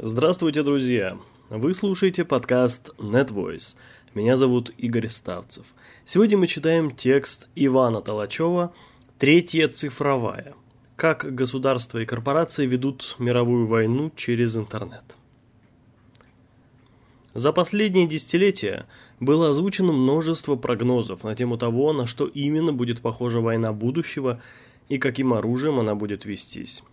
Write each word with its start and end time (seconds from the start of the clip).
Здравствуйте, 0.00 0.62
друзья! 0.62 1.18
Вы 1.50 1.74
слушаете 1.74 2.24
подкаст 2.24 2.90
NetVoice. 2.98 3.74
Меня 4.14 4.36
зовут 4.36 4.70
Игорь 4.78 5.08
Ставцев. 5.08 5.66
Сегодня 6.04 6.38
мы 6.38 6.46
читаем 6.46 6.94
текст 6.94 7.48
Ивана 7.56 8.00
Толачева 8.00 8.72
«Третья 9.18 9.66
цифровая. 9.66 10.54
Как 10.94 11.34
государства 11.34 11.98
и 11.98 12.06
корпорации 12.06 12.64
ведут 12.64 13.16
мировую 13.18 13.66
войну 13.66 14.12
через 14.14 14.56
интернет». 14.56 15.16
За 17.34 17.50
последние 17.52 18.06
десятилетия 18.06 18.86
было 19.18 19.48
озвучено 19.48 19.92
множество 19.92 20.54
прогнозов 20.54 21.24
на 21.24 21.34
тему 21.34 21.58
того, 21.58 21.92
на 21.92 22.06
что 22.06 22.28
именно 22.28 22.72
будет 22.72 23.00
похожа 23.00 23.40
война 23.40 23.72
будущего 23.72 24.40
и 24.88 24.98
каким 24.98 25.34
оружием 25.34 25.80
она 25.80 25.96
будет 25.96 26.24
вестись. 26.24 26.84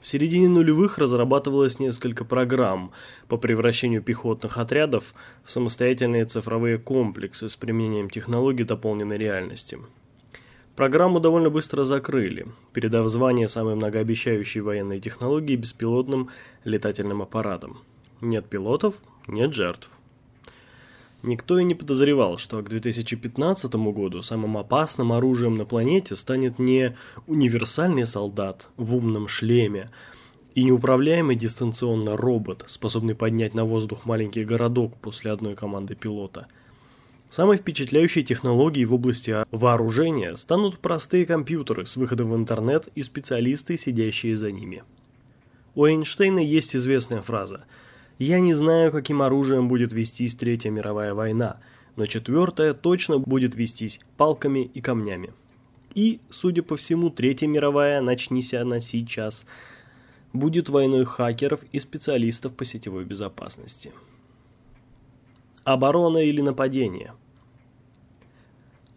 В 0.00 0.06
середине 0.06 0.48
нулевых 0.48 0.98
разрабатывалось 0.98 1.80
несколько 1.80 2.24
программ 2.24 2.92
по 3.26 3.36
превращению 3.36 4.02
пехотных 4.02 4.56
отрядов 4.56 5.12
в 5.44 5.50
самостоятельные 5.50 6.24
цифровые 6.24 6.78
комплексы 6.78 7.48
с 7.48 7.56
применением 7.56 8.08
технологий 8.08 8.64
дополненной 8.64 9.18
реальности. 9.18 9.78
Программу 10.76 11.18
довольно 11.18 11.50
быстро 11.50 11.82
закрыли, 11.82 12.46
передав 12.72 13.08
звание 13.08 13.48
самой 13.48 13.74
многообещающей 13.74 14.60
военной 14.60 15.00
технологии 15.00 15.56
беспилотным 15.56 16.30
летательным 16.62 17.20
аппаратам. 17.22 17.78
Нет 18.20 18.46
пилотов– 18.46 18.94
нет 19.26 19.52
жертв. 19.52 19.90
Никто 21.22 21.58
и 21.58 21.64
не 21.64 21.74
подозревал, 21.74 22.38
что 22.38 22.62
к 22.62 22.68
2015 22.68 23.74
году 23.74 24.22
самым 24.22 24.56
опасным 24.56 25.12
оружием 25.12 25.56
на 25.56 25.64
планете 25.64 26.14
станет 26.14 26.60
не 26.60 26.96
универсальный 27.26 28.06
солдат 28.06 28.68
в 28.76 28.94
умном 28.94 29.26
шлеме 29.26 29.90
и 30.54 30.62
неуправляемый 30.62 31.34
дистанционно 31.34 32.16
робот, 32.16 32.62
способный 32.66 33.16
поднять 33.16 33.54
на 33.54 33.64
воздух 33.64 34.06
маленький 34.06 34.44
городок 34.44 34.94
после 34.96 35.32
одной 35.32 35.54
команды 35.54 35.96
пилота. 35.96 36.46
Самой 37.28 37.56
впечатляющей 37.56 38.22
технологией 38.22 38.86
в 38.86 38.94
области 38.94 39.44
вооружения 39.50 40.36
станут 40.36 40.78
простые 40.78 41.26
компьютеры 41.26 41.84
с 41.84 41.96
выходом 41.96 42.30
в 42.30 42.36
интернет 42.36 42.88
и 42.94 43.02
специалисты, 43.02 43.76
сидящие 43.76 44.36
за 44.36 44.52
ними. 44.52 44.84
У 45.74 45.84
Эйнштейна 45.84 46.38
есть 46.38 46.76
известная 46.76 47.22
фраза– 47.22 47.64
я 48.18 48.40
не 48.40 48.54
знаю, 48.54 48.92
каким 48.92 49.22
оружием 49.22 49.68
будет 49.68 49.92
вестись 49.92 50.34
Третья 50.34 50.70
мировая 50.70 51.14
война, 51.14 51.60
но 51.96 52.06
Четвертая 52.06 52.74
точно 52.74 53.18
будет 53.18 53.54
вестись 53.54 54.00
палками 54.16 54.70
и 54.74 54.80
камнями. 54.80 55.32
И, 55.94 56.20
судя 56.30 56.62
по 56.62 56.76
всему, 56.76 57.10
Третья 57.10 57.46
мировая, 57.46 58.00
начнись 58.00 58.54
она 58.54 58.80
сейчас, 58.80 59.46
будет 60.32 60.68
войной 60.68 61.04
хакеров 61.04 61.60
и 61.72 61.78
специалистов 61.78 62.54
по 62.54 62.64
сетевой 62.64 63.04
безопасности. 63.04 63.92
Оборона 65.64 66.18
или 66.18 66.40
нападение– 66.40 67.12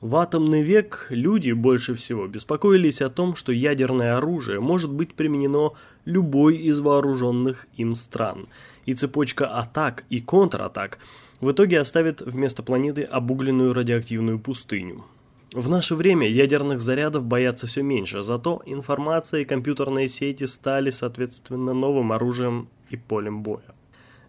в 0.02 0.16
атомный 0.16 0.64
век 0.64 1.06
люди 1.12 1.52
больше 1.52 1.94
всего 1.94 2.26
беспокоились 2.26 3.04
о 3.04 3.12
том, 3.12 3.36
что 3.36 3.52
ядерное 3.52 4.18
оружие 4.18 4.60
может 4.60 4.92
быть 4.92 5.14
применено 5.14 5.74
любой 6.06 6.58
из 6.58 6.80
вооруженных 6.80 7.68
им 7.78 7.94
стран, 7.94 8.48
и 8.86 8.94
цепочка 8.94 9.48
атак 9.48 10.06
и 10.10 10.20
контратак 10.20 11.00
в 11.40 11.52
итоге 11.52 11.80
оставит 11.80 12.22
вместо 12.22 12.64
планеты 12.64 13.04
обугленную 13.04 13.74
радиоактивную 13.74 14.40
пустыню. 14.40 15.06
В 15.54 15.68
наше 15.68 15.96
время 15.96 16.30
ядерных 16.30 16.80
зарядов 16.80 17.26
боятся 17.26 17.68
все 17.68 17.82
меньше, 17.82 18.24
зато 18.24 18.62
информация 18.66 19.42
и 19.42 19.46
компьютерные 19.46 20.08
сети 20.08 20.46
стали, 20.46 20.92
соответственно, 20.92 21.74
новым 21.74 22.14
оружием 22.14 22.70
и 22.90 22.96
полем 22.96 23.44
боя. 23.44 23.76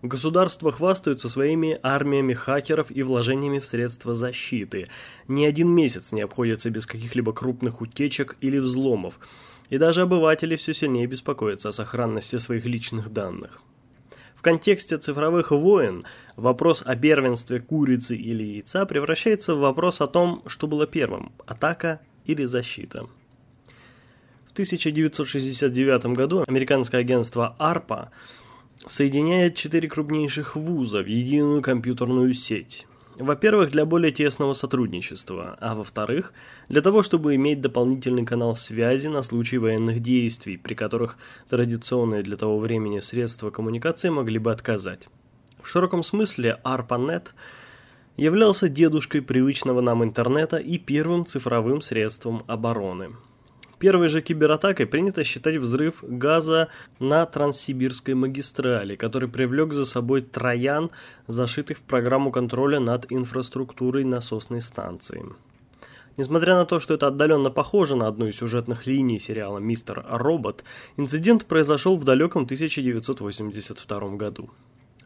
Государства 0.03 0.73
хвастаются 0.73 1.28
своими 1.28 1.78
армиями 1.80 2.34
хакеров 2.34 2.91
и 2.91 3.05
вложениями 3.05 3.61
в 3.61 3.67
средства 3.67 4.17
защиты. 4.17 4.89
Ни 5.28 5.45
один 5.45 5.69
месяц 5.69 6.11
не 6.11 6.23
обходится 6.23 6.70
без 6.70 6.86
каких-либо 6.86 7.33
крупных 7.33 7.80
утечек 7.80 8.36
или 8.40 8.58
взломов. 8.58 9.20
И 9.70 9.79
даже 9.79 10.01
обыватели 10.01 10.57
все 10.57 10.74
сильнее 10.74 11.07
беспокоятся 11.07 11.69
о 11.69 11.73
сохранности 11.73 12.39
своих 12.39 12.64
личных 12.64 13.13
данных. 13.13 13.63
В 14.42 14.45
контексте 14.45 14.98
цифровых 14.98 15.53
войн 15.53 16.05
вопрос 16.35 16.83
о 16.85 16.97
первенстве 16.97 17.61
курицы 17.61 18.17
или 18.17 18.42
яйца 18.42 18.86
превращается 18.86 19.55
в 19.55 19.61
вопрос 19.61 20.01
о 20.01 20.08
том, 20.08 20.42
что 20.48 20.67
было 20.67 20.85
первым– 20.85 21.30
атака 21.47 22.01
или 22.25 22.45
защита. 22.47 23.07
В 24.48 24.51
1969 24.51 26.07
году 26.07 26.42
американское 26.45 27.02
агентство 27.02 27.55
ARPA 27.61 28.08
соединяет 28.85 29.55
четыре 29.55 29.89
крупнейших 29.89 30.57
вуза 30.57 31.05
в 31.05 31.07
единую 31.07 31.63
компьютерную 31.63 32.35
сеть. 32.35 32.89
Во-первых, 33.18 33.70
для 33.70 33.84
более 33.84 34.11
тесного 34.11 34.55
сотрудничества, 34.55 35.56
а 35.61 35.74
во-вторых, 35.74 36.33
для 36.68 36.80
того, 36.80 37.02
чтобы 37.02 37.34
иметь 37.34 37.61
дополнительный 37.61 38.24
канал 38.24 38.56
связи 38.56 39.08
на 39.08 39.23
случай 39.23 39.58
военных 39.58 40.00
действий, 40.00 40.56
при 40.56 40.74
которых 40.74 41.18
традиционные 41.48 42.22
для 42.22 42.36
того 42.36 42.58
времени 42.58 43.01
средства 43.01 43.51
коммуникации 43.51 44.08
могли 44.08 44.39
бы 44.39 44.51
отказать. 44.51 45.08
В 45.62 45.68
широком 45.68 46.02
смысле 46.02 46.58
ARPANET 46.64 47.28
являлся 48.17 48.68
дедушкой 48.68 49.20
привычного 49.20 49.83
нам 49.83 50.02
интернета 50.02 50.56
и 50.56 50.78
первым 50.78 51.27
цифровым 51.27 51.83
средством 51.83 52.45
обороны– 52.46 53.11
Первой 53.83 54.09
же 54.09 54.23
кибератакой 54.23 54.87
принято 54.87 55.25
считать 55.25 55.57
взрыв 55.57 56.05
газа 56.07 56.69
на 57.01 57.27
Транссибирской 57.27 58.15
магистрали, 58.15 58.95
который 58.95 59.29
привлек 59.29 59.73
за 59.73 59.85
собой 59.85 60.23
троян, 60.23 60.93
зашитых 61.27 61.79
в 61.79 61.83
программу 61.83 62.31
контроля 62.31 62.79
над 62.79 63.11
инфраструктурой 63.11 64.05
насосной 64.05 64.61
станции. 64.61 65.25
Несмотря 66.17 66.55
на 66.55 66.65
то, 66.65 66.79
что 66.79 66.95
это 66.95 67.09
отдаленно 67.09 67.51
похоже 67.51 67.97
на 67.97 68.07
одну 68.07 68.29
из 68.29 68.37
сюжетных 68.37 68.87
линий 68.87 69.19
сериала 69.19 69.59
«Мистер 69.59 70.07
Робот», 70.09 70.63
инцидент 70.97 71.47
произошел 71.47 71.97
в 71.97 72.05
далеком 72.05 72.45
1982 72.45 74.11
году. 74.11 74.49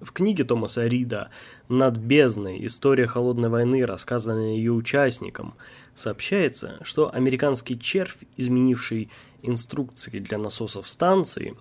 В 0.00 0.12
книге 0.12 0.44
Томаса 0.44 0.86
Рида 0.86 1.30
«Над 1.68 1.96
бездной. 1.96 2.64
История 2.66 3.06
холодной 3.06 3.48
войны, 3.48 3.84
рассказанная 3.86 4.54
ее 4.54 4.72
участникам», 4.72 5.54
сообщается, 5.94 6.78
что 6.82 7.12
американский 7.14 7.78
червь, 7.78 8.18
изменивший 8.36 9.08
инструкции 9.42 10.18
для 10.18 10.36
насосов 10.36 10.88
станции, 10.88 11.56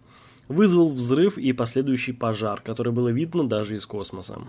вызвал 0.50 0.91
взрыв 0.91 1.38
и 1.38 1.53
последующий 1.53 2.13
пожар, 2.13 2.62
который 2.62 2.91
было 2.91 3.09
видно 3.09 3.47
даже 3.47 3.78
из 3.78 3.85
космоса. 3.85 4.41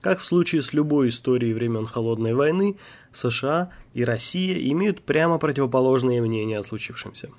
Как 0.00 0.20
в 0.20 0.24
случае 0.24 0.62
с 0.62 0.72
любой 0.72 1.08
историей 1.08 1.52
времен 1.52 1.86
Холодной 1.86 2.34
войны, 2.34 2.76
США 3.12 3.70
и 3.92 4.04
Россия 4.04 4.58
имеют 4.70 5.02
прямо 5.02 5.38
противоположные 5.38 6.22
мнения 6.22 6.58
о 6.58 6.62
случившемся– 6.62 7.30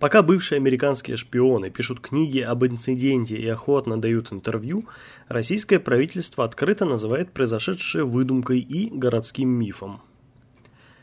Пока 0.00 0.22
бывшие 0.22 0.56
американские 0.56 1.18
шпионы 1.18 1.68
пишут 1.68 2.00
книги 2.00 2.38
об 2.38 2.64
инциденте 2.64 3.36
и 3.36 3.46
охотно 3.46 4.00
дают 4.00 4.32
интервью, 4.32 4.86
российское 5.28 5.78
правительство 5.78 6.42
открыто 6.42 6.86
называет 6.86 7.32
произошедшее 7.32 8.04
выдумкой 8.04 8.60
и 8.60 8.88
городским 8.88 9.50
мифом. 9.50 10.00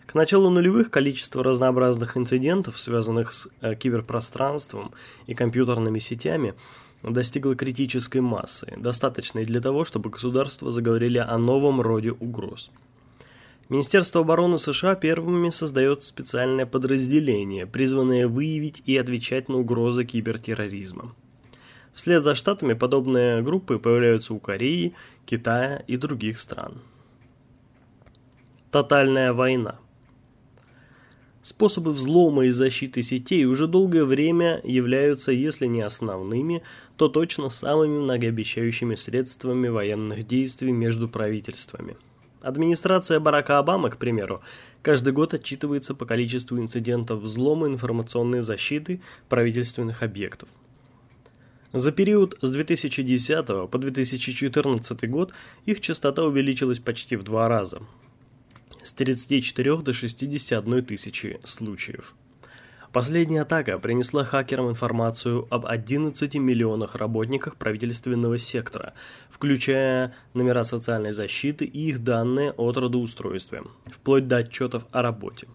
К 0.07 0.15
началу 0.15 0.49
нулевых 0.49 0.89
количество 0.89 1.43
разнообразных 1.43 2.17
инцидентов, 2.17 2.79
связанных 2.79 3.33
с 3.33 3.49
э, 3.61 3.75
киберпространством 3.75 4.93
и 5.27 5.35
компьютерными 5.35 5.99
сетями, 5.99 6.55
достигло 7.03 7.55
критической 7.55 8.21
массы, 8.21 8.73
достаточной 8.77 9.45
для 9.45 9.61
того, 9.61 9.85
чтобы 9.85 10.09
государства 10.09 10.71
заговорили 10.71 11.19
о 11.19 11.37
новом 11.37 11.81
роде 11.81 12.13
угроз– 12.13 12.71
Министерство 13.69 14.21
обороны 14.21 14.57
США 14.57 14.95
первыми 14.95 15.49
создает 15.49 16.01
специальное 16.01 16.65
подразделение, 16.65 17.65
призванное 17.65 18.25
выявить 18.27 18.81
и 18.85 18.95
отвечать 18.95 19.49
на 19.49 19.57
угрозы 19.57 20.05
кибертерроризма. 20.05 21.13
Вслед 21.93 22.23
за 22.23 22.33
Штатами 22.33 22.73
подобные 22.73 23.41
группы 23.41 23.77
появляются 23.77 24.33
у 24.33 24.39
Кореи, 24.39 24.93
Китая 25.25 25.83
и 25.87 25.97
других 25.97 26.39
стран. 26.39 26.81
Тотальная 28.71 29.33
война 29.33 29.79
Способы 31.41 31.91
взлома 31.91 32.45
и 32.45 32.51
защиты 32.51 33.01
сетей 33.01 33.45
уже 33.45 33.67
долгое 33.67 34.05
время 34.05 34.61
являются, 34.63 35.31
если 35.31 35.65
не 35.65 35.81
основными, 35.81 36.61
то 36.97 37.09
точно 37.09 37.49
самыми 37.49 37.99
многообещающими 37.99 38.95
средствами 38.95 39.67
военных 39.67 40.25
действий 40.25 40.71
между 40.71 41.09
правительствами– 41.09 41.97
Администрация 42.41 43.19
Барака 43.19 43.57
Обамы, 43.59 43.89
к 43.89 43.97
примеру, 43.97 44.41
каждый 44.81 45.13
год 45.13 45.33
отчитывается 45.33 45.95
по 45.95 46.05
количеству 46.05 46.59
инцидентов 46.59 47.21
взлома 47.21 47.67
информационной 47.67 48.41
защиты 48.41 49.01
правительственных 49.29 50.03
объектов. 50.03 50.49
За 51.73 51.91
период 51.91 52.37
с 52.41 52.51
2010 52.51 53.69
по 53.69 53.77
2014 53.77 55.09
год 55.09 55.33
их 55.65 55.81
частота 55.81 56.23
увеличилась 56.23 56.79
почти 56.79 57.15
в 57.15 57.23
два 57.23 57.47
раза– 57.47 57.81
с 58.87 58.93
34 58.93 59.77
до 59.77 59.93
61 59.93 60.85
тысячи 60.85 61.39
случаев. 61.43 62.15
Последняя 62.93 63.41
атака 63.41 63.79
принесла 63.79 64.23
хакерам 64.23 64.69
информацию 64.69 65.45
об 65.49 65.65
11 65.65 66.35
миллионах 66.35 66.95
работниках 66.95 67.57
правительственного 67.57 68.37
сектора, 68.37 68.93
включая 69.29 70.15
номера 70.33 70.63
социальной 70.63 71.11
защиты 71.11 71.65
и 71.65 71.89
их 71.89 72.03
данные 72.03 72.53
о 72.53 72.71
трудоустройстве, 72.71 73.63
вплоть 73.85 74.27
до 74.27 74.37
отчетов 74.37 74.83
о 74.91 75.01
работе. 75.01 75.47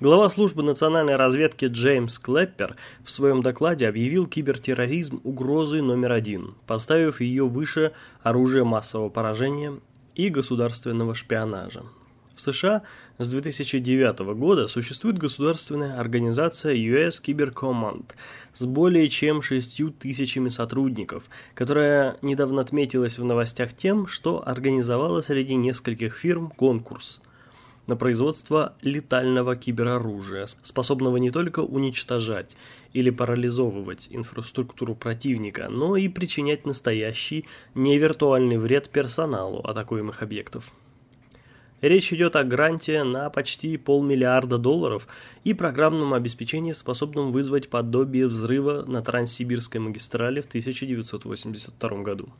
Глава 0.00 0.28
службы 0.30 0.62
национальной 0.62 1.16
разведки 1.16 1.64
Джеймс 1.64 2.20
Клэппер 2.20 2.76
в 3.02 3.10
своем 3.10 3.42
докладе 3.42 3.88
объявил 3.88 4.28
кибертерроризм 4.28 5.20
угрозой 5.24 5.82
номер 5.82 6.12
один, 6.12 6.54
поставив 6.68 7.20
ее 7.20 7.48
выше 7.48 7.92
оружия 8.22 8.62
массового 8.62 9.08
поражения 9.08 9.74
и 10.14 10.28
государственного 10.28 11.16
шпионажа. 11.16 11.82
В 12.38 12.40
США 12.40 12.82
с 13.18 13.28
2009 13.30 14.20
года 14.36 14.68
существует 14.68 15.18
государственная 15.18 15.98
организация 15.98 16.72
US 16.72 17.20
Cyber 17.20 17.52
Command 17.52 18.12
с 18.54 18.64
более 18.64 19.08
чем 19.08 19.42
6 19.42 19.98
тысячами 19.98 20.48
сотрудников, 20.48 21.28
которая 21.56 22.16
недавно 22.22 22.62
отметилась 22.62 23.18
в 23.18 23.24
новостях 23.24 23.74
тем, 23.74 24.06
что 24.06 24.46
организовала 24.46 25.20
среди 25.20 25.56
нескольких 25.56 26.16
фирм 26.16 26.50
конкурс 26.50 27.20
на 27.88 27.96
производство 27.96 28.74
летального 28.82 29.56
кибероружия, 29.56 30.46
способного 30.62 31.16
не 31.16 31.32
только 31.32 31.58
уничтожать 31.58 32.56
или 32.92 33.10
парализовывать 33.10 34.06
инфраструктуру 34.12 34.94
противника, 34.94 35.68
но 35.68 35.96
и 35.96 36.06
причинять 36.06 36.66
настоящий 36.66 37.46
невиртуальный 37.74 38.58
вред 38.58 38.90
персоналу 38.90 39.58
атакуемых 39.58 40.22
объектов. 40.22 40.72
Речь 41.80 42.12
идет 42.12 42.34
о 42.34 42.42
гранте 42.42 43.04
на 43.04 43.30
почти 43.30 43.76
полмиллиарда 43.76 44.58
долларов 44.58 45.06
и 45.44 45.54
программном 45.54 46.12
обеспечении, 46.12 46.72
способном 46.72 47.30
вызвать 47.30 47.68
подобие 47.68 48.26
взрыва 48.26 48.82
на 48.84 49.00
Транссибирской 49.00 49.80
магистрали 49.80 50.40
в 50.40 50.46
1982 50.46 52.02
году. 52.02 52.30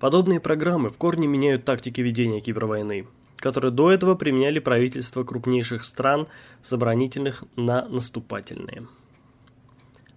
Подобные 0.00 0.40
программы 0.40 0.90
в 0.90 0.96
корне 0.96 1.28
меняют 1.28 1.64
тактики 1.64 2.00
ведения 2.00 2.40
кибервойны, 2.40 3.06
которые 3.36 3.70
до 3.70 3.92
этого 3.92 4.16
применяли 4.16 4.58
правительства 4.58 5.22
крупнейших 5.22 5.84
стран 5.84 6.26
с 6.62 6.72
оборонительных 6.72 7.44
на 7.54 7.86
наступательные. 7.88 8.88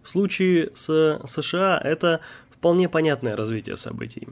В 0.01 0.09
случае 0.09 0.71
с 0.73 1.21
США 1.27 1.79
это 1.83 2.21
вполне 2.49 2.89
понятное 2.89 3.35
развитие 3.35 3.75
событий. 3.75 4.27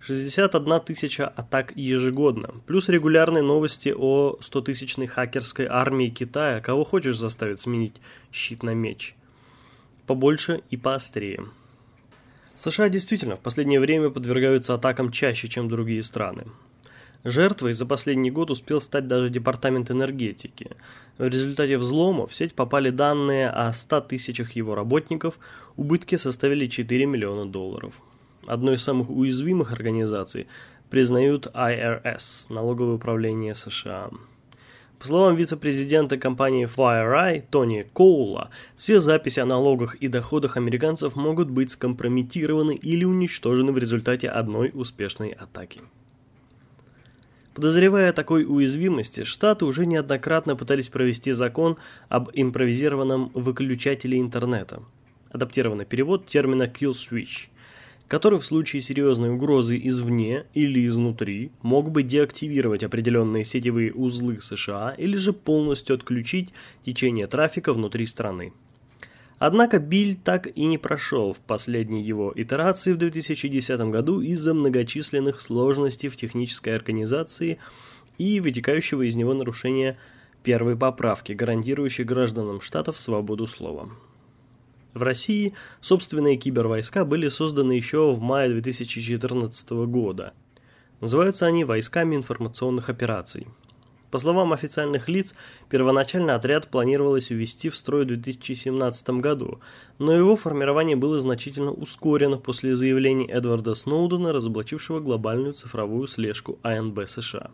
61 0.00 0.80
тысяча 0.80 1.28
атак 1.28 1.76
ежегодно, 1.76 2.54
плюс 2.66 2.88
регулярные 2.88 3.42
новости 3.42 3.94
о 3.94 4.38
100-тысячной 4.40 5.06
хакерской 5.06 5.66
армии 5.66 6.08
Китая, 6.08 6.60
кого 6.60 6.84
хочешь 6.84 7.18
заставить 7.18 7.60
сменить 7.60 8.00
щит 8.32 8.62
на 8.62 8.72
меч. 8.72 9.14
Побольше 10.06 10.62
и 10.70 10.78
поострее. 10.78 11.44
США 12.56 12.88
действительно 12.88 13.36
в 13.36 13.40
последнее 13.40 13.78
время 13.78 14.08
подвергаются 14.08 14.72
атакам 14.72 15.12
чаще, 15.12 15.48
чем 15.48 15.68
другие 15.68 16.02
страны. 16.02 16.44
Жертвой 17.22 17.74
за 17.74 17.84
последний 17.84 18.30
год 18.30 18.50
успел 18.50 18.80
стать 18.80 19.06
даже 19.06 19.28
Департамент 19.28 19.90
энергетики. 19.90 20.70
В 21.18 21.24
результате 21.24 21.76
взлома 21.76 22.26
в 22.26 22.34
сеть 22.34 22.54
попали 22.54 22.88
данные 22.88 23.50
о 23.50 23.70
100 23.70 24.00
тысячах 24.00 24.52
его 24.52 24.74
работников, 24.74 25.38
убытки 25.76 26.16
составили 26.16 26.68
4 26.68 27.04
миллиона 27.04 27.44
долларов 27.44 28.00
одной 28.46 28.74
из 28.74 28.82
самых 28.82 29.10
уязвимых 29.10 29.72
организаций, 29.72 30.46
признают 30.90 31.46
IRS, 31.54 32.52
налоговое 32.52 32.94
управление 32.94 33.54
США. 33.54 34.10
По 34.98 35.06
словам 35.06 35.34
вице-президента 35.34 36.18
компании 36.18 36.66
FireEye 36.66 37.44
Тони 37.50 37.86
Коула, 37.94 38.50
все 38.76 39.00
записи 39.00 39.40
о 39.40 39.46
налогах 39.46 39.94
и 39.94 40.08
доходах 40.08 40.58
американцев 40.58 41.16
могут 41.16 41.48
быть 41.48 41.70
скомпрометированы 41.70 42.74
или 42.74 43.04
уничтожены 43.04 43.72
в 43.72 43.78
результате 43.78 44.28
одной 44.28 44.70
успешной 44.74 45.30
атаки. 45.30 45.80
Подозревая 47.54 48.10
о 48.10 48.12
такой 48.12 48.44
уязвимости, 48.44 49.24
Штаты 49.24 49.64
уже 49.64 49.86
неоднократно 49.86 50.54
пытались 50.54 50.90
провести 50.90 51.32
закон 51.32 51.78
об 52.10 52.28
импровизированном 52.34 53.30
выключателе 53.32 54.20
интернета. 54.20 54.82
Адаптированный 55.30 55.86
перевод 55.86 56.26
термина 56.26 56.64
kill 56.64 56.90
switch– 56.90 57.48
который 58.10 58.40
в 58.40 58.44
случае 58.44 58.82
серьезной 58.82 59.30
угрозы 59.30 59.80
извне 59.84 60.44
или 60.52 60.84
изнутри 60.84 61.52
мог 61.62 61.92
бы 61.92 62.02
деактивировать 62.02 62.82
определенные 62.82 63.44
сетевые 63.44 63.92
узлы 63.92 64.40
США 64.40 64.96
или 64.98 65.16
же 65.16 65.32
полностью 65.32 65.94
отключить 65.94 66.52
течение 66.84 67.28
трафика 67.28 67.72
внутри 67.72 68.06
страны. 68.06 68.52
Однако 69.38 69.78
Биль 69.78 70.16
так 70.16 70.48
и 70.48 70.64
не 70.64 70.76
прошел 70.76 71.32
в 71.32 71.38
последней 71.38 72.02
его 72.02 72.32
итерации 72.34 72.94
в 72.94 72.98
2010 72.98 73.80
году 73.92 74.20
из-за 74.20 74.54
многочисленных 74.54 75.38
сложностей 75.38 76.08
в 76.08 76.16
технической 76.16 76.74
организации 76.74 77.58
и 78.18 78.40
вытекающего 78.40 79.06
из 79.06 79.14
него 79.14 79.34
нарушения 79.34 79.96
первой 80.42 80.76
поправки, 80.76 81.32
гарантирующей 81.32 82.02
гражданам 82.02 82.60
штатов 82.60 82.98
свободу 82.98 83.46
слова. 83.46 83.88
В 84.94 85.02
России 85.02 85.54
собственные 85.80 86.36
кибервойска 86.36 87.04
были 87.04 87.28
созданы 87.28 87.72
еще 87.72 88.12
в 88.12 88.20
мае 88.20 88.50
2014 88.50 89.70
года. 89.86 90.32
Называются 91.00 91.46
они 91.46 91.64
войсками 91.64 92.16
информационных 92.16 92.88
операций. 92.90 93.46
По 94.10 94.18
словам 94.18 94.52
официальных 94.52 95.08
лиц, 95.08 95.36
первоначально 95.68 96.34
отряд 96.34 96.66
планировалось 96.66 97.30
ввести 97.30 97.68
в 97.68 97.76
строй 97.76 98.04
в 98.04 98.08
2017 98.08 99.10
году, 99.20 99.60
но 99.98 100.12
его 100.12 100.34
формирование 100.34 100.96
было 100.96 101.20
значительно 101.20 101.70
ускорено 101.70 102.36
после 102.36 102.74
заявлений 102.74 103.26
Эдварда 103.26 103.74
Сноудена, 103.74 104.32
разоблачившего 104.32 104.98
глобальную 104.98 105.52
цифровую 105.52 106.08
слежку 106.08 106.58
АНБ 106.62 107.08
США. 107.08 107.50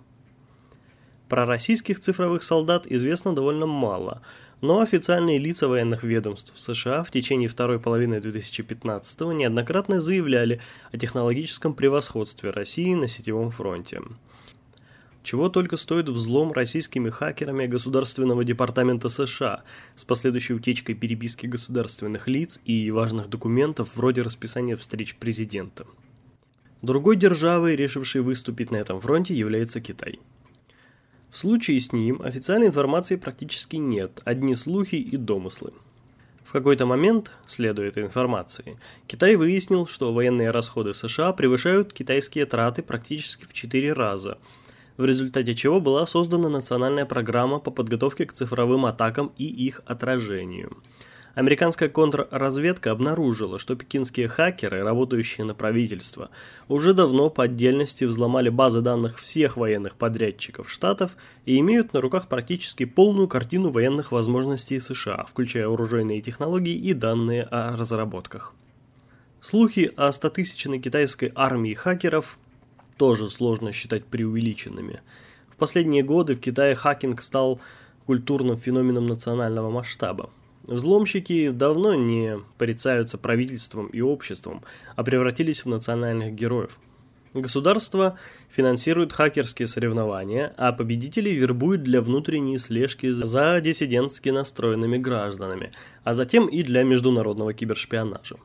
Про 1.29 1.45
российских 1.47 2.01
цифровых 2.01 2.43
солдат 2.43 2.87
известно 2.87 3.35
довольно 3.35 3.67
мало– 3.67 4.23
но 4.61 4.81
официальные 4.81 5.39
лица 5.39 5.69
военных 5.69 6.03
ведомств 6.03 6.55
США 6.57 7.05
в 7.05 7.11
течение 7.11 7.49
второй 7.49 7.79
половины 7.79 8.17
2015-го 8.17 9.33
неоднократно 9.33 10.01
заявляли 10.01 10.61
о 10.93 10.99
технологическом 10.99 11.75
превосходстве 11.75 12.51
России 12.51 12.95
на 12.95 13.07
сетевом 13.07 13.51
фронте. 13.51 14.01
Чего 15.23 15.49
только 15.49 15.77
стоит 15.77 16.09
взлом 16.09 16.53
российскими 16.53 17.11
хакерами 17.11 17.67
Государственного 17.67 18.45
департамента 18.45 19.09
США 19.09 19.65
с 19.95 20.05
последующей 20.05 20.55
утечкой 20.55 20.95
переписки 20.95 21.47
государственных 21.47 22.29
лиц 22.29 22.61
и 22.65 22.91
важных 22.91 23.29
документов 23.29 23.97
вроде 23.97 24.23
расписания 24.23 24.77
встреч 24.77 25.17
президента. 25.17 25.85
Другой 26.81 27.17
державой, 27.17 27.75
решившей 27.75 28.21
выступить 28.21 28.71
на 28.71 28.77
этом 28.77 29.01
фронте, 29.01 29.35
является 29.35 29.81
Китай. 29.81 30.21
В 31.31 31.39
случае 31.39 31.81
с 31.81 31.93
ним 31.93 32.23
официальной 32.23 32.69
информации 32.69 33.17
практически 33.17 33.77
нет, 33.77 34.21
одни 34.25 34.55
слухи 34.55 34.97
и 34.97 35.17
домыслы. 35.17 35.73
В 36.45 36.53
какой-то 36.53 36.87
момент, 36.87 37.33
следуя 37.47 37.89
этой 37.89 38.05
информации, 38.05 38.79
Китай 39.07 39.37
выяснил, 39.37 39.87
что 39.87 40.13
военные 40.13 40.51
расходы 40.51 40.95
США 40.95 41.33
превышают 41.33 41.93
китайские 41.93 42.47
траты 42.47 42.83
практически 42.83 43.45
в 43.45 43.53
4 43.53 43.93
раза, 43.93 44.39
в 44.97 45.05
результате 45.05 45.55
чего 45.55 45.81
была 45.81 46.07
создана 46.07 46.49
национальная 46.49 47.05
программа 47.05 47.59
по 47.59 47.71
подготовке 47.71 48.27
к 48.27 48.33
цифровым 48.33 48.87
атакам 48.87 49.33
и 49.37 49.45
их 49.45 49.83
отражению– 49.87 50.77
Американская 51.37 51.91
контрразведка 51.91 52.93
обнаружила, 52.93 53.59
что 53.59 53.77
пекинские 53.77 54.27
хакеры, 54.27 54.83
работающие 54.83 55.45
на 55.45 55.55
правительство, 55.55 56.31
уже 56.67 56.95
давно 56.95 57.29
по 57.29 57.45
отдельности 57.45 58.05
взломали 58.05 58.49
базы 58.49 58.81
данных 58.81 59.21
всех 59.21 59.59
военных 59.59 59.97
подрядчиков 59.97 60.71
штатов 60.71 61.15
и 61.45 61.59
имеют 61.59 61.93
на 61.93 62.01
руках 62.01 62.29
практически 62.29 62.87
полную 62.87 63.29
картину 63.29 63.71
военных 63.71 64.13
возможностей 64.13 64.81
США, 64.81 65.27
включая 65.29 65.69
оружейные 65.69 66.23
технологии 66.23 66.75
и 66.75 66.95
данные 66.95 67.43
о 67.43 67.77
разработках. 67.77 68.55
Слухи 69.39 69.93
о 69.95 70.09
100-тысячной 70.09 70.79
китайской 70.79 71.33
армии 71.35 71.75
хакеров 71.75 72.39
тоже 72.97 73.29
сложно 73.29 73.73
считать 73.73 74.07
преувеличенными. 74.07 75.03
В 75.51 75.57
последние 75.57 76.03
годы 76.03 76.35
в 76.35 76.41
Китае 76.41 76.75
хакинг 76.75 77.21
стал 77.21 77.61
культурным 78.07 78.57
феноменом 78.57 79.05
национального 79.05 79.69
масштаба. 79.69 80.31
Взломщики 80.67 81.51
давно 81.51 81.95
не 81.95 82.41
порицаются 82.59 83.19
правительством 83.19 83.87
и 83.87 84.01
обществом, 84.01 84.65
а 84.97 85.05
превратились 85.05 85.65
в 85.65 85.69
национальных 85.69 86.35
героев. 86.35 86.79
Государство 87.35 88.19
финансирует 88.49 89.13
хакерские 89.13 89.69
соревнования, 89.69 90.55
а 90.57 90.73
победителей 90.73 91.35
вербуют 91.35 91.83
для 91.83 92.01
внутренней 92.01 92.59
слежки 92.59 93.11
за 93.11 93.61
диссидентски 93.61 94.31
настроенными 94.31 94.97
гражданами, 94.97 95.73
а 96.03 96.15
затем 96.15 96.47
и 96.47 96.63
для 96.63 96.83
международного 96.83 97.53
кибершпионажа. 97.53 98.37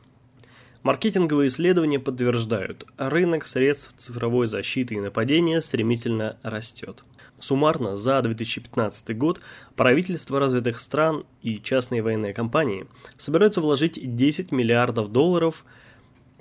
Маркетинговые 0.83 1.47
исследования 1.47 1.99
подтверждают, 1.99 2.85
рынок 2.97 3.45
средств 3.45 3.93
цифровой 3.97 4.47
защиты 4.47 4.95
и 4.95 4.99
нападения 4.99 5.61
стремительно 5.61 6.37
растет. 6.43 7.03
Суммарно 7.41 7.95
за 7.95 8.21
2015 8.21 9.17
год 9.17 9.41
правительства 9.75 10.39
развитых 10.39 10.79
стран 10.79 11.25
и 11.41 11.60
частные 11.60 12.03
военные 12.03 12.36
компании 12.36 12.86
собираются 13.17 13.62
вложить 13.62 14.00
10 14.15 14.51
миллиардов 14.51 15.12
долларов 15.12 15.65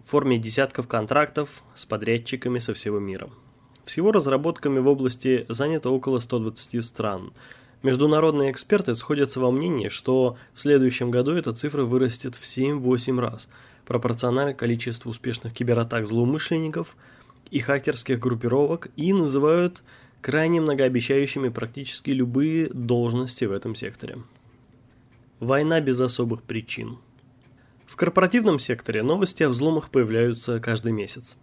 в 0.05 0.11
форме 0.11 0.39
десятков 0.39 0.89
контрактов 0.89 1.63
с 1.75 1.87
подрядчиками 1.87 2.59
со 2.59 2.75
всего 2.75 2.99
мира. 2.99 3.31
Всего 3.87 4.13
разработками 4.13 4.79
в 4.79 4.89
области 4.89 5.47
занято 5.49 5.91
около 5.91 6.19
120 6.19 6.85
стран. 6.85 7.33
Международные 7.83 8.51
эксперты 8.51 8.95
сходятся 8.95 9.41
во 9.41 9.51
мнении, 9.51 9.89
что 9.89 10.37
в 10.53 10.61
следующем 10.61 11.11
году 11.11 11.33
эта 11.33 11.55
цифра 11.55 11.83
вырастет 11.83 12.37
в 12.37 12.45
7-8 12.45 13.19
раз, 13.19 13.49
пропорционально 13.87 14.53
количеству 14.53 15.11
успешных 15.11 15.55
кибератак 15.55 16.07
злоумышленников 16.07 16.95
и 17.51 17.59
хакерских 17.61 18.19
группировок, 18.19 18.89
и 18.97 19.15
называют 19.15 19.83
крайне 20.21 20.61
многообещающими 20.61 21.49
практически 21.49 22.11
любые 22.11 22.69
должности 22.69 23.45
в 23.45 23.53
этом 23.53 23.75
секторе. 23.75 24.19
Война 25.39 25.81
без 25.81 26.01
особых 26.01 26.43
причин. 26.43 26.99
В 27.87 27.97
корпоративном 27.97 28.59
секторе 28.59 29.03
новости 29.03 29.43
о 29.43 29.49
взломах 29.49 29.91
появляются 29.91 30.61
каждый 30.61 30.93
месяц. 30.93 31.37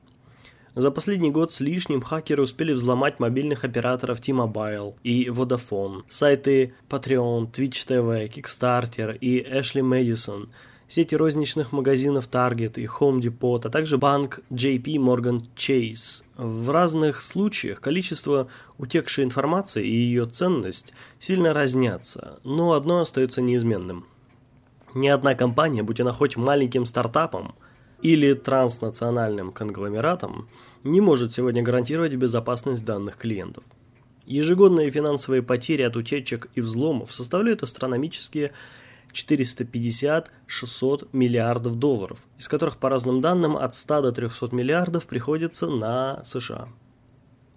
За 0.76 0.92
последний 0.92 1.32
год 1.32 1.52
с 1.52 1.60
лишним 1.60 2.02
хакеры 2.02 2.44
успели 2.44 2.72
взломать 2.72 3.20
мобильных 3.20 3.64
операторов 3.64 4.22
T-Mobile 4.22 4.96
и 5.04 5.28
Vodafone, 5.28 6.04
сайты 6.08 6.76
Patreon, 6.88 7.52
Twitch 7.52 7.88
TV, 7.88 8.30
Kickstarter 8.30 9.18
и 9.18 9.42
Ashley 9.42 9.82
Madison– 9.82 10.50
сети 10.88 11.16
розничных 11.16 11.72
магазинов 11.72 12.30
Target 12.32 12.80
и 12.80 12.86
Home 12.86 13.20
Depot, 13.20 13.62
а 13.64 13.70
также 13.70 13.98
банк 13.98 14.40
JP 14.52 14.84
Morgan 14.96 15.46
Chase. 15.56 16.24
В 16.38 16.70
разных 16.70 17.22
случаях 17.22 17.82
количество 17.82 18.48
утекшей 18.78 19.24
информации 19.24 19.86
и 19.86 19.92
ее 19.92 20.26
ценность 20.26 20.94
сильно 21.20 21.54
разнятся, 21.54 22.40
но 22.44 22.74
одно 22.74 23.02
остается 23.02 23.42
неизменным. 23.42 24.06
Ни 24.94 25.10
одна 25.10 25.36
компания, 25.36 25.84
будь 25.84 26.00
она 26.00 26.12
хоть 26.12 26.38
маленьким 26.38 26.86
стартапом 26.86 27.56
или 28.02 28.34
транснациональным 28.34 29.52
конгломератом, 29.52 30.48
не 30.84 31.02
может 31.02 31.34
сегодня 31.34 31.62
гарантировать 31.62 32.14
безопасность 32.14 32.86
данных 32.86 33.18
клиентов. 33.18 33.64
Ежегодные 34.26 34.92
финансовые 34.92 35.42
потери 35.42 35.84
от 35.84 35.96
утечек 35.96 36.50
и 36.56 36.62
взломов 36.62 37.14
составляют 37.14 37.64
астрономические 37.64 38.52
450-600 39.18 41.10
миллиардов 41.12 41.76
долларов, 41.80 42.20
из 42.38 42.48
которых, 42.48 42.78
по 42.78 42.90
разным 42.90 43.20
данным, 43.20 43.58
от 43.58 43.74
100 43.74 44.02
до 44.02 44.12
300 44.12 44.50
миллиардов 44.56 45.08
приходится 45.08 45.68
на 45.68 46.24
США. 46.24 46.70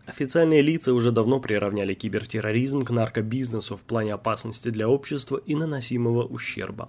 Официальные 0.06 0.62
лица 0.62 0.94
уже 0.94 1.12
давно 1.12 1.38
приравняли 1.38 1.94
кибертерроризм 1.94 2.82
к 2.82 2.90
наркобизнесу 2.90 3.76
в 3.76 3.82
плане 3.82 4.14
опасности 4.14 4.70
для 4.70 4.88
общества 4.88 5.36
и 5.36 5.54
наносимого 5.54 6.24
ущерба. 6.24 6.88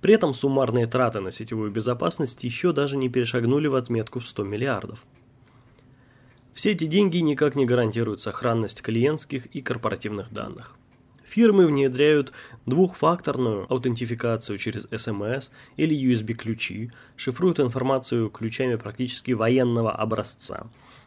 При 0.00 0.14
этом 0.14 0.34
суммарные 0.34 0.86
траты 0.86 1.20
на 1.20 1.30
сетевую 1.30 1.70
безопасность 1.70 2.42
еще 2.42 2.72
даже 2.72 2.96
не 2.96 3.08
перешагнули 3.08 3.68
в 3.68 3.76
отметку 3.76 4.18
в 4.18 4.26
100 4.26 4.42
миллиардов. 4.42 5.06
Все 6.52 6.72
эти 6.72 6.84
деньги 6.84 7.18
никак 7.18 7.54
не 7.54 7.64
гарантируют 7.64 8.20
сохранность 8.20 8.82
клиентских 8.82 9.46
и 9.46 9.62
корпоративных 9.62 10.32
данных. 10.32 10.76
Фирмы 11.32 11.66
внедряют 11.66 12.30
двухфакторную 12.66 13.64
аутентификацию 13.72 14.58
через 14.58 14.84
SMS 14.88 15.50
или 15.78 15.96
USB-ключи, 15.96 16.90
шифруют 17.16 17.58
информацию 17.58 18.28
ключами 18.28 18.74
практически 18.74 19.32
военного 19.32 19.92
образца, 19.92 20.66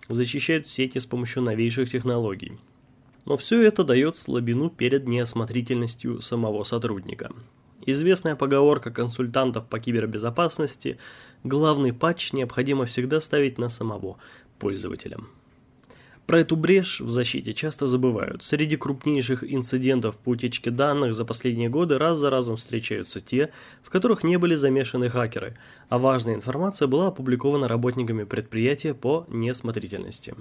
защищают 0.10 0.68
сети 0.68 0.98
с 0.98 1.06
помощью 1.06 1.44
новейших 1.44 1.92
технологий. 1.92 2.58
Но 3.26 3.38
все 3.38 3.62
это 3.62 3.84
дает 3.84 4.18
слабину 4.18 4.72
перед 4.72 5.08
неосмотрительностью 5.08 6.24
самого 6.24 6.64
сотрудника. 6.64 7.32
Известная 7.86 8.36
поговорка 8.36 8.90
консультантов 8.90 9.68
по 9.68 9.80
кибербезопасности 9.80 10.98
«главный 11.44 11.94
патч 11.94 12.34
необходимо 12.34 12.86
всегда 12.86 13.22
ставить 13.22 13.60
на 13.60 13.70
самого 13.70 14.18
пользователя». 14.58 15.20
Про 16.26 16.40
эту 16.40 16.56
брешь 16.56 17.02
в 17.02 17.10
защите 17.10 17.54
часто 17.54 17.86
забывают. 17.86 18.44
Среди 18.44 18.78
крупнейших 18.78 19.44
инцидентов 19.44 20.18
по 20.18 20.30
утечке 20.30 20.72
данных 20.72 21.14
за 21.14 21.24
последние 21.24 21.70
годы 21.70 22.00
раз 22.00 22.18
за 22.18 22.32
разом 22.32 22.58
встречаются 22.58 23.22
те, 23.22 23.52
в 23.84 23.92
которых 23.92 24.24
не 24.24 24.38
были 24.38 24.56
замешаны 24.56 25.10
хакеры, 25.10 25.56
а 25.88 26.00
важная 26.00 26.34
информация 26.34 26.88
была 26.88 27.08
опубликована 27.08 27.68
работниками 27.68 28.24
предприятия 28.24 28.96
по 28.96 29.28
несмотрительности. 29.30 30.34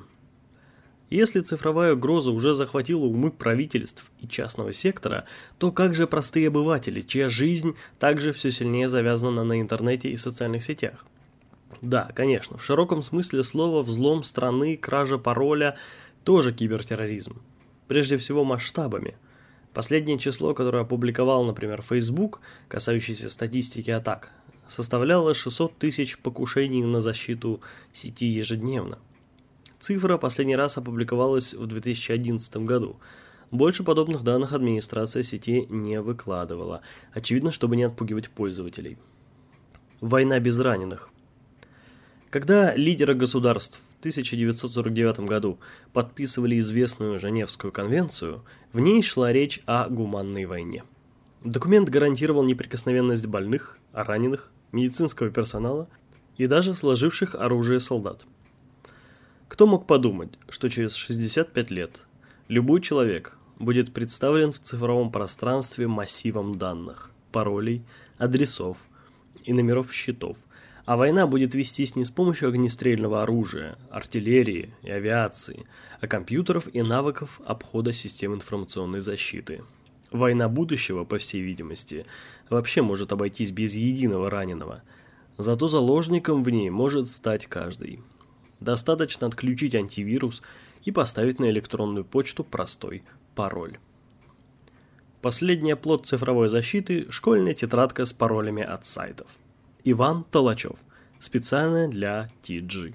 Если 1.10 1.40
цифровая 1.40 1.92
угроза 1.92 2.32
уже 2.32 2.54
захватила 2.54 3.04
умы 3.04 3.30
правительств 3.30 4.10
и 4.20 4.26
частного 4.26 4.72
сектора, 4.72 5.26
то 5.58 5.70
как 5.70 5.94
же 5.94 6.06
простые 6.06 6.48
обыватели, 6.48 7.02
чья 7.02 7.28
жизнь 7.28 7.76
также 7.98 8.32
все 8.32 8.50
сильнее 8.50 8.88
завязана 8.88 9.44
на 9.44 9.60
интернете 9.60 10.08
и 10.08 10.16
социальных 10.16 10.64
сетях? 10.64 11.04
Да, 11.84 12.10
конечно, 12.14 12.56
в 12.56 12.64
широком 12.64 13.02
смысле 13.02 13.44
слова 13.44 13.82
взлом 13.82 14.22
страны, 14.22 14.76
кража 14.76 15.18
пароля– 15.18 15.76
тоже 16.24 16.52
кибертерроризм. 16.52 17.40
Прежде 17.86 18.16
всего 18.16 18.44
масштабами. 18.44 19.14
Последнее 19.74 20.18
число, 20.18 20.54
которое 20.54 20.82
опубликовал, 20.82 21.44
например, 21.44 21.82
Facebook, 21.82 22.40
касающееся 22.68 23.28
статистики 23.28 23.90
атак, 23.90 24.32
составляло 24.66 25.34
600 25.34 25.76
тысяч 25.76 26.18
покушений 26.18 26.82
на 26.82 27.00
защиту 27.00 27.60
сети 27.92 28.26
ежедневно. 28.26 28.98
Цифра 29.80 30.16
последний 30.16 30.56
раз 30.56 30.78
опубликовалась 30.78 31.52
в 31.52 31.66
2011 31.66 32.56
году. 32.58 32.96
Больше 33.50 33.84
подобных 33.84 34.22
данных 34.22 34.54
администрация 34.54 35.22
сети 35.22 35.66
не 35.68 36.00
выкладывала, 36.00 36.80
очевидно, 37.12 37.50
чтобы 37.50 37.76
не 37.76 37.82
отпугивать 37.82 38.30
пользователей. 38.30 38.96
Война 40.00 40.40
без 40.40 40.58
раненых. 40.58 41.10
Когда 42.34 42.74
лидеры 42.74 43.14
государств 43.14 43.78
в 43.78 44.00
1949 44.00 45.20
году 45.20 45.60
подписывали 45.92 46.58
известную 46.58 47.20
Женевскую 47.20 47.72
конвенцию, 47.72 48.42
в 48.72 48.80
ней 48.80 49.02
шла 49.04 49.32
речь 49.32 49.60
о 49.66 49.88
гуманной 49.88 50.44
войне. 50.44 50.82
Документ 51.44 51.90
гарантировал 51.90 52.42
неприкосновенность 52.42 53.26
больных, 53.26 53.78
раненых, 53.92 54.50
медицинского 54.72 55.30
персонала 55.30 55.88
и 56.36 56.48
даже 56.48 56.74
сложивших 56.74 57.36
оружие 57.36 57.78
солдат. 57.78 58.26
Кто 59.46 59.68
мог 59.68 59.86
подумать, 59.86 60.32
что 60.48 60.68
через 60.68 60.96
65 60.96 61.70
лет 61.70 62.04
любой 62.48 62.80
человек 62.80 63.38
будет 63.60 63.92
представлен 63.92 64.50
в 64.50 64.58
цифровом 64.58 65.12
пространстве 65.12 65.86
массивом 65.86 66.52
данных, 66.56 67.12
паролей, 67.30 67.84
адресов 68.18 68.78
и 69.44 69.52
номеров 69.52 69.92
счетов– 69.92 70.36
а 70.84 70.96
война 70.96 71.26
будет 71.26 71.54
вестись 71.54 71.96
не 71.96 72.04
с 72.04 72.10
помощью 72.10 72.48
огнестрельного 72.48 73.22
оружия, 73.22 73.78
артиллерии 73.90 74.74
и 74.82 74.90
авиации, 74.90 75.66
а 76.00 76.06
компьютеров 76.06 76.68
и 76.72 76.82
навыков 76.82 77.40
обхода 77.46 77.92
систем 77.92 78.34
информационной 78.34 79.00
защиты. 79.00 79.62
Война 80.10 80.48
будущего, 80.48 81.04
по 81.04 81.18
всей 81.18 81.42
видимости, 81.42 82.04
вообще 82.50 82.82
может 82.82 83.12
обойтись 83.12 83.50
без 83.50 83.74
единого 83.74 84.30
раненого. 84.30 84.82
Зато 85.38 85.66
заложником 85.68 86.44
в 86.44 86.50
ней 86.50 86.70
может 86.70 87.08
стать 87.08 87.46
каждый. 87.46 88.00
Достаточно 88.60 89.26
отключить 89.26 89.74
антивирус 89.74 90.42
и 90.84 90.92
поставить 90.92 91.40
на 91.40 91.46
электронную 91.46 92.04
почту 92.04 92.44
простой 92.44 93.02
пароль. 93.34 93.78
Последний 95.22 95.74
плод 95.74 96.06
цифровой 96.06 96.50
защиты– 96.50 97.06
школьная 97.10 97.54
тетрадка 97.54 98.04
с 98.04 98.12
паролями 98.12 98.62
от 98.62 98.84
сайтов– 98.84 99.28
Иван 99.86 100.24
Толачев. 100.24 100.78
Специально 101.18 101.88
для 101.88 102.30
TG. 102.42 102.94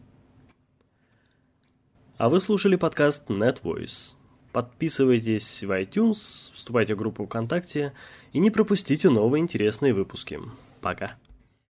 А 2.17 2.29
вы 2.29 2.41
слушали 2.41 2.77
подкаст 2.77 3.29
NetVoice. 3.29 4.15
Подписывайтесь 4.51 5.62
в 5.62 5.69
iTunes, 5.69 6.51
вступайте 6.51 6.96
в 6.96 6.98
группу 6.98 7.27
ВКонтакте 7.27 7.93
и 8.34 8.39
не 8.39 8.50
пропустите 8.50 9.12
новые 9.12 9.43
интересные 9.43 9.93
выпуски. 9.93 10.39
Пока. 10.81 11.15